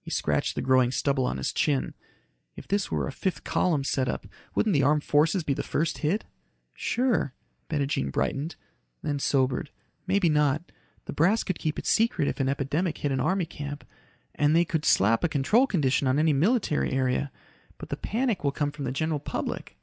He 0.00 0.10
scratched 0.10 0.54
the 0.54 0.62
growing 0.62 0.90
stubble 0.90 1.26
on 1.26 1.36
his 1.36 1.52
chin. 1.52 1.92
"If 2.56 2.66
this 2.66 2.90
were 2.90 3.06
a 3.06 3.12
fifth 3.12 3.44
column 3.44 3.84
setup, 3.84 4.26
wouldn't 4.54 4.72
the 4.72 4.82
armed 4.82 5.04
forces 5.04 5.44
be 5.44 5.52
the 5.52 5.62
first 5.62 5.98
hit?" 5.98 6.24
"Sure," 6.72 7.34
Bettijean 7.68 8.10
brightened, 8.10 8.56
then 9.02 9.18
sobered. 9.18 9.68
"Maybe 10.06 10.30
not. 10.30 10.72
The 11.04 11.12
brass 11.12 11.42
could 11.44 11.58
keep 11.58 11.78
it 11.78 11.84
secret 11.84 12.26
if 12.26 12.40
an 12.40 12.48
epidemic 12.48 12.96
hit 12.96 13.12
an 13.12 13.20
army 13.20 13.44
camp. 13.44 13.84
And 14.34 14.56
they 14.56 14.64
could 14.64 14.86
slap 14.86 15.22
a 15.22 15.28
control 15.28 15.66
condition 15.66 16.08
on 16.08 16.18
any 16.18 16.32
military 16.32 16.92
area. 16.92 17.30
But 17.76 17.90
the 17.90 17.98
panic 17.98 18.42
will 18.42 18.52
come 18.52 18.72
from 18.72 18.86
the 18.86 18.92
general 18.92 19.20
public." 19.20 19.76